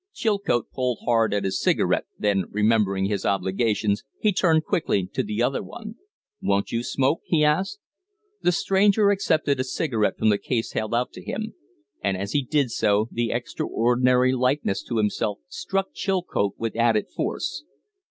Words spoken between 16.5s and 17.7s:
with added force.